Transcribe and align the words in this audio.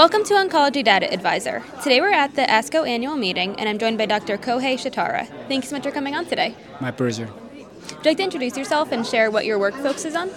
Welcome 0.00 0.24
to 0.24 0.32
Oncology 0.32 0.82
Data 0.82 1.12
Advisor. 1.12 1.62
Today 1.82 2.00
we're 2.00 2.10
at 2.10 2.34
the 2.34 2.40
ASCO 2.40 2.88
annual 2.88 3.16
meeting, 3.16 3.54
and 3.60 3.68
I'm 3.68 3.78
joined 3.78 3.98
by 3.98 4.06
Dr. 4.06 4.38
Kohei 4.38 4.76
Shitara. 4.78 5.26
Thanks 5.46 5.68
so 5.68 5.76
much 5.76 5.82
for 5.82 5.90
coming 5.90 6.14
on 6.14 6.24
today. 6.24 6.54
My 6.80 6.90
pleasure. 6.90 7.26
Would 7.26 7.58
you 7.58 7.96
like 8.06 8.16
to 8.16 8.22
introduce 8.22 8.56
yourself 8.56 8.92
and 8.92 9.06
share 9.06 9.30
what 9.30 9.44
your 9.44 9.58
work 9.58 9.74
focuses 9.74 10.16
on? 10.16 10.30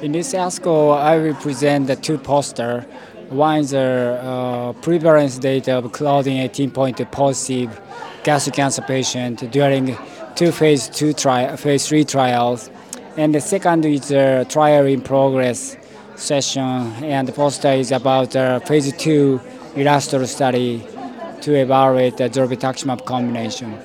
In 0.00 0.12
this 0.12 0.32
ASCO, 0.32 0.96
I 0.96 1.18
will 1.18 1.34
present 1.34 1.88
the 1.88 1.96
two 1.96 2.18
posters. 2.18 2.84
One 3.30 3.58
is 3.62 3.70
the 3.70 4.20
uh, 4.22 4.74
prevalence 4.74 5.38
data 5.38 5.78
of 5.78 5.90
Claudin 5.90 6.36
18 6.36 6.70
point 6.70 7.10
positive 7.10 7.80
gastric 8.22 8.54
cancer 8.54 8.82
patient 8.82 9.50
during 9.50 9.98
two 10.36 10.52
phase 10.52 10.88
two 10.88 11.14
trial, 11.14 11.56
phase 11.56 11.88
three 11.88 12.04
trials, 12.04 12.70
and 13.16 13.34
the 13.34 13.40
second 13.40 13.84
is 13.86 14.06
the 14.06 14.46
trial 14.48 14.86
in 14.86 15.00
progress 15.00 15.76
session, 16.16 16.92
and 17.04 17.28
the 17.28 17.32
poster 17.32 17.72
is 17.72 17.92
about 17.92 18.30
the 18.30 18.62
phase 18.66 18.92
two 18.96 19.40
ILLUSTRO 19.74 20.26
study 20.26 20.86
to 21.42 21.54
evaluate 21.54 22.16
the 22.16 22.28
zolbetuximab 22.30 23.04
combination. 23.04 23.78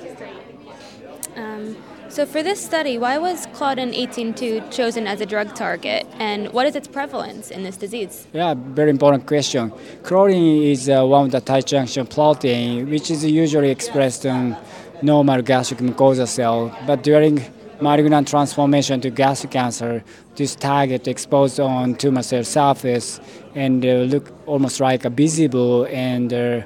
Um, 1.36 1.76
so 2.08 2.26
for 2.26 2.42
this 2.42 2.64
study, 2.64 2.96
why 2.98 3.18
was 3.18 3.46
Claudin 3.52 3.92
18.2 3.92 4.70
chosen 4.72 5.06
as 5.06 5.20
a 5.20 5.26
drug 5.26 5.54
target, 5.54 6.06
and 6.18 6.52
what 6.52 6.66
is 6.66 6.74
its 6.76 6.88
prevalence 6.88 7.50
in 7.50 7.62
this 7.62 7.76
disease? 7.76 8.26
Yeah, 8.32 8.54
very 8.56 8.90
important 8.90 9.26
question. 9.26 9.72
Claudin 10.02 10.62
is 10.62 10.88
uh, 10.88 11.04
one 11.04 11.26
of 11.26 11.32
the 11.32 11.40
tight 11.40 11.66
junction 11.66 12.06
protein, 12.06 12.88
which 12.88 13.10
is 13.10 13.24
usually 13.24 13.70
expressed 13.70 14.24
in 14.24 14.56
normal 15.02 15.42
gastric 15.42 15.80
mucosa 15.80 16.26
cell, 16.26 16.76
but 16.86 17.02
during 17.02 17.44
malignant 17.82 18.28
transformation 18.28 19.00
to 19.00 19.10
gastric 19.10 19.52
cancer, 19.52 20.04
this 20.36 20.54
target 20.54 21.08
exposed 21.08 21.58
on 21.60 21.94
tumor 21.94 22.22
cell 22.22 22.44
surface 22.44 23.20
and 23.54 23.84
uh, 23.84 23.88
look 24.12 24.32
almost 24.46 24.80
like 24.80 25.04
a 25.04 25.10
visible 25.10 25.84
and 25.84 26.32
uh, 26.32 26.62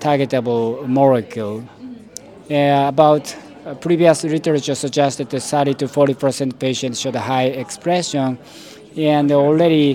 targetable 0.00 0.86
molecule. 0.86 1.64
Uh, 2.50 2.84
about 2.88 3.34
uh, 3.64 3.74
previous 3.74 4.22
literature 4.22 4.74
suggested 4.74 5.28
that 5.30 5.40
30 5.40 5.74
to 5.74 5.88
40 5.88 6.14
percent 6.14 6.58
patients 6.58 7.00
showed 7.00 7.16
high 7.16 7.46
expression, 7.46 8.38
and 8.96 9.32
already 9.32 9.94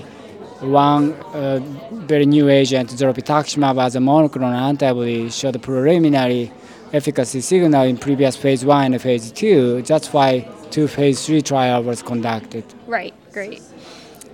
one 0.60 1.12
uh, 1.34 1.60
very 2.06 2.26
new 2.26 2.48
agent, 2.48 2.90
zolbetuximab 2.90 3.82
as 3.82 3.96
a 3.96 3.98
monoclonal 3.98 4.54
antibody, 4.54 5.30
showed 5.30 5.60
preliminary 5.62 6.52
efficacy 6.92 7.40
signal 7.40 7.84
in 7.84 7.96
previous 7.96 8.36
phase 8.36 8.64
one 8.64 8.92
and 8.92 9.00
phase 9.00 9.32
two. 9.32 9.82
That's 9.82 10.12
why 10.12 10.46
two 10.72 10.88
phase 10.88 11.24
three 11.24 11.42
trial 11.42 11.82
was 11.84 12.02
conducted. 12.02 12.64
Right, 12.86 13.14
great. 13.32 13.62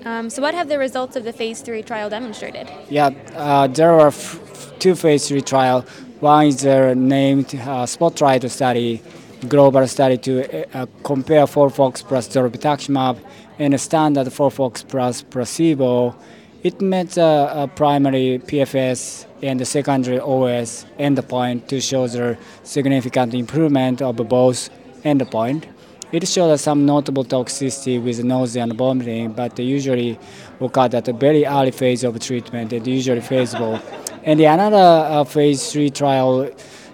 Um, 0.04 0.30
so 0.30 0.40
what 0.40 0.54
have 0.54 0.68
the 0.68 0.78
results 0.78 1.16
of 1.16 1.24
the 1.24 1.32
phase 1.32 1.60
three 1.60 1.82
trial 1.82 2.08
demonstrated? 2.08 2.70
Yeah, 2.88 3.10
uh, 3.34 3.66
there 3.66 3.92
are 3.92 4.08
f- 4.08 4.72
two 4.78 4.94
phase 4.94 5.28
three 5.28 5.42
trial. 5.42 5.84
One 6.20 6.46
is 6.46 6.64
uh, 6.64 6.94
named 6.94 7.54
uh, 7.56 7.84
Spotlight 7.84 8.48
study, 8.50 9.02
global 9.48 9.86
study 9.88 10.16
to 10.18 10.32
uh, 10.76 10.86
compare 11.02 11.44
FOLFOX 11.46 12.04
plus 12.06 12.28
zolbetuximab 12.28 13.18
and 13.58 13.74
a 13.74 13.78
standard 13.78 14.28
FOLFOX 14.28 14.86
plus 14.88 15.22
placebo. 15.22 16.14
It 16.62 16.80
met 16.80 17.18
uh, 17.18 17.52
a 17.54 17.68
primary 17.68 18.40
PFS 18.44 19.26
and 19.42 19.60
the 19.60 19.64
secondary 19.64 20.18
OS 20.20 20.86
endpoint 20.98 21.66
to 21.68 21.80
show 21.80 22.06
the 22.06 22.36
significant 22.62 23.34
improvement 23.34 24.02
of 24.02 24.16
both 24.16 24.70
endpoint. 25.04 25.64
It 26.10 26.26
showed 26.26 26.56
some 26.58 26.86
notable 26.86 27.24
toxicity 27.24 28.02
with 28.02 28.24
nausea 28.24 28.62
and 28.62 28.72
vomiting, 28.72 29.32
but 29.32 29.58
usually 29.58 30.18
occurred 30.58 30.94
at 30.94 31.06
a 31.08 31.12
very 31.12 31.44
early 31.44 31.70
phase 31.70 32.02
of 32.02 32.18
treatment 32.18 32.72
and 32.72 32.86
usually 32.86 33.20
feasible. 33.20 33.78
And 34.22 34.40
the 34.40 34.46
another 34.46 34.76
uh, 34.76 35.24
phase 35.24 35.70
three 35.70 35.90
trial 35.90 36.50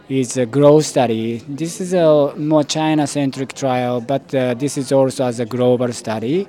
is 0.09 0.37
a 0.37 0.47
GLOW 0.47 0.81
study. 0.81 1.39
This 1.49 1.81
is 1.81 1.94
a 1.94 2.34
more 2.37 2.65
China-centric 2.65 3.53
trial, 3.53 4.00
but 4.00 4.34
uh, 4.34 4.55
this 4.55 4.77
is 4.77 4.91
also 4.91 5.27
as 5.27 5.39
a 5.39 5.47
global 5.47 5.93
study, 5.93 6.49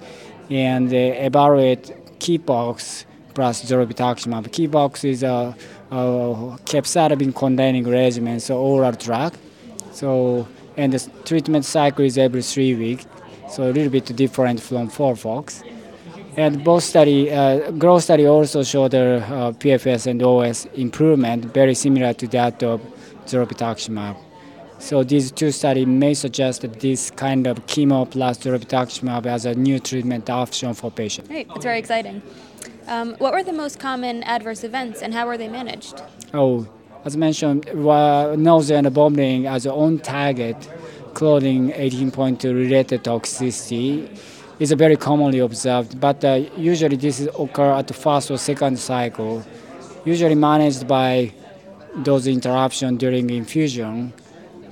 and 0.50 0.92
uh, 0.92 0.98
evaluate 0.98 1.94
CAPOX 2.20 3.06
plus 3.36 3.64
zolbetuximab. 3.64 4.48
CAPOX 4.48 5.06
is 5.06 5.22
a, 5.22 5.56
a 5.92 5.96
capecitabine 6.66 7.36
containing 7.36 7.88
regimen, 7.88 8.40
so 8.40 8.58
oral 8.58 8.92
drug. 8.94 9.34
So 9.92 10.48
and 10.78 10.94
the 10.94 11.10
treatment 11.24 11.66
cycle 11.66 12.06
is 12.06 12.18
every 12.18 12.42
three 12.42 12.76
weeks, 12.76 13.06
so 13.50 13.64
a 13.64 13.72
little 13.72 13.90
bit 13.90 14.06
different 14.16 14.60
from 14.60 14.90
four 14.90 15.14
FOLFOX. 15.14 15.64
And 16.38 16.64
both 16.64 16.84
study, 16.84 17.32
uh, 17.32 17.72
GLOW 17.72 18.00
study 18.00 18.28
also 18.28 18.62
showed 18.64 18.92
the 18.92 19.24
uh, 19.26 19.52
PFS 19.54 20.08
and 20.08 20.22
OS 20.22 20.66
improvement, 20.76 21.46
very 21.46 21.74
similar 21.74 22.14
to 22.14 22.28
that 22.28 22.62
of 22.62 22.82
zolbetuximab. 23.26 24.18
So 24.80 25.04
these 25.04 25.32
two 25.32 25.52
studies 25.52 25.88
may 25.88 26.14
suggest 26.14 26.62
that 26.62 26.82
this 26.82 27.10
kind 27.12 27.48
of 27.48 27.66
chemo 27.68 28.10
plus 28.10 28.40
zolbetuximab 28.40 29.26
as 29.26 29.46
a 29.46 29.56
new 29.56 29.80
treatment 29.80 30.30
option 30.30 30.74
for 30.74 30.92
patients. 30.92 31.30
Great, 31.30 31.48
that's 31.48 31.64
very 31.64 31.80
exciting. 31.80 32.22
Um, 32.88 33.16
what 33.18 33.34
were 33.34 33.44
the 33.44 33.54
most 33.54 33.80
common 33.80 34.22
adverse 34.24 34.64
events 34.64 35.02
and 35.02 35.14
how 35.14 35.26
were 35.26 35.38
they 35.38 35.48
managed? 35.48 36.02
Oh, 36.34 36.68
as 37.06 37.16
mentioned, 37.16 37.70
nausea 37.76 38.80
and 38.80 38.90
vomiting 38.90 39.46
as 39.46 39.68
on 39.68 40.00
target, 40.00 40.58
Claudin 41.14 41.72
18.2 41.72 42.44
related 42.54 43.04
toxicity 43.04 44.10
is 44.60 44.72
very 44.72 44.98
commonly 44.98 45.38
observed, 45.40 46.00
but 46.00 46.26
uh, 46.26 46.42
usually 46.58 46.96
this 46.96 47.28
occur 47.38 47.74
at 47.74 47.88
the 47.88 47.94
first 47.94 48.32
or 48.32 48.38
second 48.38 48.80
cycle, 48.80 49.44
usually 50.04 50.34
managed 50.34 50.88
by 50.88 51.32
dose 52.02 52.26
interruption 52.26 52.98
during 52.98 53.30
infusion, 53.30 54.12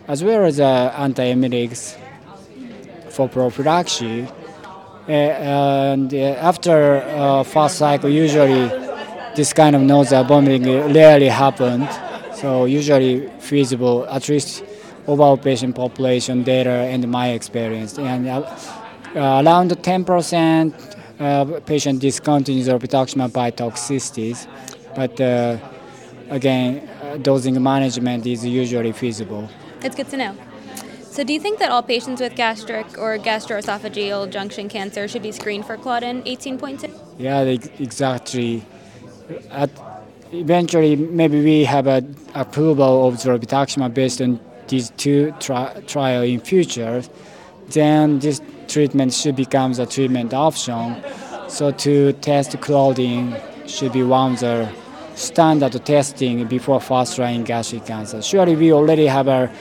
as 0.07 0.23
well 0.23 0.43
as 0.45 0.59
uh, 0.59 0.91
antiemetics 0.97 1.95
for 3.09 3.29
prophylaxis. 3.29 4.27
Uh, 5.07 5.11
and 5.11 6.13
uh, 6.13 6.17
after 6.17 6.95
uh, 6.95 7.43
first 7.43 7.77
cycle, 7.77 8.09
usually 8.09 8.69
this 9.35 9.53
kind 9.53 9.75
of 9.75 9.83
nausea 9.83 10.19
and 10.19 10.27
vomiting 10.27 10.93
rarely 10.93 11.27
happened. 11.27 11.87
So 12.43 12.65
usually 12.65 13.29
feasible, 13.39 14.05
at 14.09 14.27
least 14.27 14.65
overall 15.07 15.37
patient 15.37 15.77
population 15.77 16.43
data 16.43 16.71
and 16.91 17.07
my 17.07 17.29
experience. 17.29 17.97
And 17.97 18.27
uh, 18.27 18.43
around 19.15 19.71
10% 19.71 20.73
uh, 21.21 21.59
patient 21.61 22.01
discontinues 22.01 22.65
zolbetuximab 22.67 23.31
by 23.31 23.49
toxicities, 23.49 24.45
but 24.93 25.21
uh, 25.21 25.57
again, 26.29 26.85
dosing 27.21 27.63
management 27.63 28.25
is 28.25 28.45
usually 28.45 28.91
feasible. 28.91 29.49
It's 29.81 29.95
good 29.95 30.09
to 30.09 30.17
know. 30.17 30.35
So, 31.03 31.23
do 31.23 31.31
you 31.31 31.39
think 31.39 31.59
that 31.59 31.71
all 31.71 31.83
patients 31.83 32.19
with 32.19 32.35
gastric 32.35 32.97
or 32.97 33.17
gastroesophageal 33.19 34.31
junction 34.31 34.67
cancer 34.67 35.07
should 35.07 35.23
be 35.23 35.31
screened 35.31 35.65
for 35.65 35.77
Claudin 35.77 36.23
18.2? 36.23 36.91
Yeah, 37.17 37.43
exactly. 37.79 38.65
At 39.49 39.69
eventually, 40.33 40.95
maybe 40.95 41.43
we 41.43 41.63
have 41.63 41.87
an 41.87 42.15
approval 42.33 43.07
of 43.07 43.15
zolbetuximab 43.15 43.93
based 43.93 44.21
on 44.21 44.39
these 44.67 44.89
two 44.91 45.33
tri- 45.39 45.81
trial 45.87 46.23
in 46.23 46.39
future. 46.39 47.03
Then 47.69 48.19
this 48.19 48.41
treatment 48.67 49.13
should 49.13 49.35
become 49.35 49.71
a 49.73 49.85
treatment 49.85 50.33
option. 50.33 51.01
So 51.47 51.71
to 51.71 52.13
test 52.13 52.59
Claudin 52.61 53.35
should 53.67 53.93
be 53.93 54.03
one 54.03 54.33
of 54.33 54.39
the 54.39 54.69
standard 55.15 55.73
testing 55.85 56.47
before 56.47 56.79
first 56.81 57.19
line 57.19 57.43
gastric 57.43 57.85
cancer. 57.85 58.21
Surely 58.21 58.55
we 58.55 58.73
already 58.73 59.05
have 59.05 59.27
a 59.27 59.51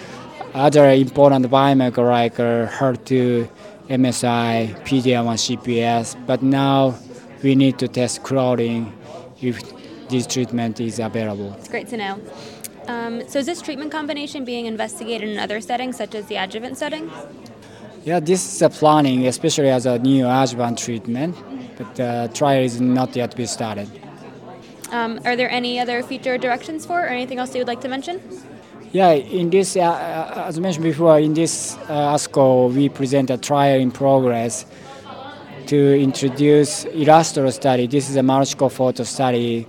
other 0.55 0.91
important 0.91 1.47
biomarker 1.47 2.11
like 2.11 2.39
uh, 2.39 2.67
HER2, 2.69 3.49
MSI, 3.89 4.79
PD-L1, 4.85 5.57
CPS, 5.57 6.27
but 6.27 6.43
now 6.43 6.95
we 7.43 7.55
need 7.55 7.79
to 7.79 7.89
test 7.89 8.23
Claudin 8.23 8.93
if 9.41 9.61
this 10.13 10.27
treatment 10.27 10.79
is 10.79 10.99
available. 10.99 11.53
It's 11.59 11.69
great 11.69 11.89
to 11.89 11.97
know. 11.97 12.21
Um, 12.87 13.27
so 13.29 13.39
is 13.39 13.47
this 13.47 13.63
treatment 13.63 13.91
combination 13.91 14.45
being 14.45 14.67
investigated 14.67 15.29
in 15.29 15.39
other 15.39 15.61
settings, 15.61 15.97
such 15.97 16.15
as 16.15 16.27
the 16.27 16.37
adjuvant 16.37 16.77
setting? 16.77 17.11
Yeah, 18.05 18.21
this 18.21 18.41
is 18.55 18.63
a 18.63 18.69
planning, 18.69 19.27
especially 19.27 19.71
as 19.71 19.87
a 19.87 19.99
neoadjuvant 19.99 20.77
treatment, 20.77 21.37
but 21.79 21.95
the 21.95 22.31
trial 22.35 22.63
is 22.63 22.81
not 22.81 23.17
yet 23.17 23.31
to 23.31 23.37
be 23.37 23.47
started. 23.47 23.89
Um, 24.91 25.21
are 25.25 25.37
there 25.37 25.51
any 25.51 25.81
other 25.81 26.03
future 26.03 26.37
directions 26.37 26.85
for, 26.85 27.01
or 27.01 27.07
anything 27.07 27.39
else 27.39 27.55
you 27.55 27.61
would 27.61 27.69
like 27.69 27.81
to 27.81 27.89
mention? 27.89 28.21
Yeah, 28.93 29.13
in 29.13 29.49
this, 29.49 29.77
uh, 29.77 29.81
uh 29.81 30.45
as 30.49 30.61
mentioned 30.61 30.85
before, 30.85 31.19
in 31.19 31.33
this 31.33 31.77
uh, 31.89 32.15
ASCO, 32.15 32.75
we 32.75 32.91
present 32.91 33.31
a 33.31 33.39
trial 33.39 33.81
in 33.81 33.91
progress 33.91 34.67
to 35.67 35.99
introduce 35.99 36.85
ILLUSTRO 36.85 37.51
study. 37.53 37.87
This 37.87 38.11
is 38.11 38.17
a 38.17 38.23
multi-cohort 38.23 38.99
study, 39.07 39.67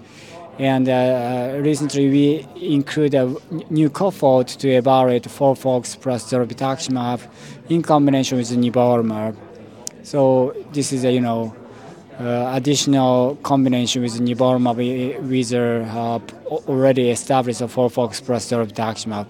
and 0.59 0.88
uh, 0.88 1.59
recently 1.61 2.09
we 2.09 2.47
include 2.61 3.15
a 3.15 3.35
new 3.69 3.89
cohort 3.89 4.47
to 4.47 4.69
evaluate 4.69 5.23
FOLFOX 5.23 6.00
plus 6.00 6.31
zolbetuximab 6.31 7.21
in 7.69 7.81
combination 7.81 8.38
with 8.38 8.50
nivolumab. 8.51 9.35
So 10.03 10.55
this 10.71 10.94
is 10.94 11.05
a 11.05 11.11
you 11.11 11.21
know 11.21 11.55
uh, 12.19 12.51
additional 12.53 13.35
combination 13.38 14.03
with 14.03 14.19
nivolumab 14.19 14.77
with 15.27 15.53
uh, 15.53 16.19
already 16.67 17.09
established 17.09 17.61
FOLFOX 17.61 18.23
plus 18.23 18.51
zolbetuximab 18.51 19.27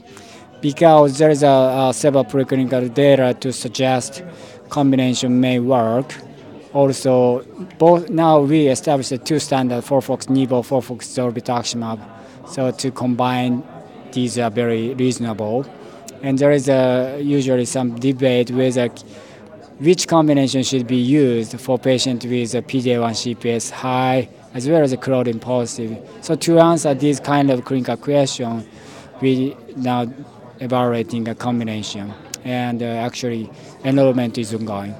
because 0.61 1.17
there 1.17 1.29
is 1.29 1.43
a, 1.43 1.89
a 1.89 1.93
several 1.93 2.23
preclinical 2.23 2.93
data 2.93 3.33
to 3.41 3.51
suggest 3.51 4.23
combination 4.69 5.39
may 5.39 5.59
work. 5.59 6.15
Also, 6.73 7.43
both 7.77 8.09
now 8.09 8.39
we 8.39 8.67
established 8.67 9.11
the 9.11 9.17
two 9.17 9.39
standard 9.39 9.83
FOLFOX 9.83 10.27
nivo, 10.27 10.63
FOLFOX 10.63 11.03
zolbetuximab. 11.13 11.99
So 12.47 12.71
to 12.71 12.91
combine 12.91 13.63
these 14.11 14.37
are 14.37 14.49
very 14.49 14.93
reasonable. 14.93 15.65
And 16.21 16.39
there 16.39 16.51
is 16.51 16.69
a, 16.69 17.19
usually 17.21 17.65
some 17.65 17.95
debate 17.99 18.51
whether 18.51 18.89
which 19.79 20.07
combination 20.07 20.63
should 20.63 20.87
be 20.87 20.97
used 20.97 21.59
for 21.59 21.77
patients 21.77 22.25
with 22.25 22.53
a 22.55 22.61
PD-L1 22.61 23.35
CPS 23.35 23.71
high 23.71 24.29
as 24.53 24.69
well 24.69 24.83
as 24.83 24.93
a 24.93 24.97
Claudin 24.97 25.39
positive. 25.39 25.97
So 26.21 26.35
to 26.35 26.59
answer 26.59 26.93
these 26.93 27.19
kind 27.19 27.49
of 27.49 27.65
clinical 27.65 27.97
question, 27.97 28.65
we 29.19 29.57
now 29.75 30.11
evaluating 30.59 31.27
a 31.27 31.35
combination, 31.35 32.13
and 32.45 32.81
uh, 32.81 32.85
actually 32.85 33.49
enrollment 33.83 34.37
is 34.37 34.53
ongoing. 34.53 34.93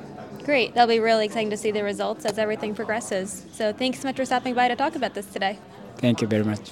Great, 0.46 0.74
that'll 0.74 0.88
be 0.88 1.00
really 1.00 1.26
exciting 1.26 1.50
to 1.50 1.58
see 1.58 1.72
the 1.72 1.84
results 1.84 2.26
as 2.26 2.38
everything 2.38 2.76
progresses. 2.76 3.46
So 3.54 3.72
thanks 3.72 4.02
so 4.02 4.08
much 4.08 4.18
for 4.18 4.26
stopping 4.26 4.54
by 4.54 4.68
to 4.68 4.76
talk 4.76 4.96
about 4.96 5.14
this 5.14 5.26
today. 5.28 5.58
Thank 5.98 6.22
you 6.22 6.28
very 6.28 6.44
much. 6.44 6.72